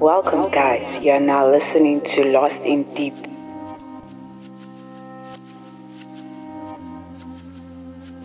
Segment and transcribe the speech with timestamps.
[0.00, 1.02] Welcome, guys.
[1.02, 3.14] You are now listening to Lost in Deep.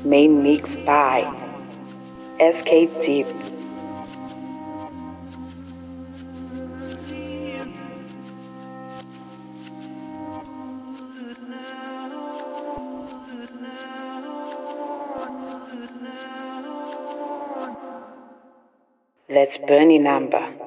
[0.04, 1.24] Main mix by
[2.40, 3.26] SK Deep.
[19.30, 20.61] Let's burn in number.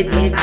[0.00, 0.39] it's